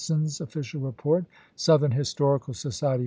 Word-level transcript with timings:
sou's 0.31 0.41
official 0.41 0.91
rcport 0.91 1.27
("Southern 1.55 1.91
Historical 1.91 2.55
Society 2.55 2.97
^ple".' 2.97 2.99